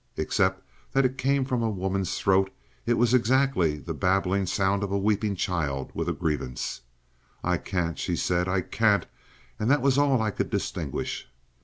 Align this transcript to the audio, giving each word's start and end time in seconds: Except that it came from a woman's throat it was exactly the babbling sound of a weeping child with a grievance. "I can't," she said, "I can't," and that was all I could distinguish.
Except 0.17 0.67
that 0.93 1.05
it 1.05 1.19
came 1.19 1.45
from 1.45 1.61
a 1.61 1.69
woman's 1.69 2.17
throat 2.17 2.49
it 2.87 2.95
was 2.95 3.13
exactly 3.13 3.77
the 3.77 3.93
babbling 3.93 4.47
sound 4.47 4.81
of 4.81 4.91
a 4.91 4.97
weeping 4.97 5.35
child 5.35 5.91
with 5.93 6.09
a 6.09 6.11
grievance. 6.11 6.81
"I 7.43 7.57
can't," 7.57 7.99
she 7.99 8.15
said, 8.15 8.47
"I 8.47 8.61
can't," 8.61 9.05
and 9.59 9.69
that 9.69 9.83
was 9.83 9.99
all 9.99 10.19
I 10.19 10.31
could 10.31 10.49
distinguish. 10.49 11.29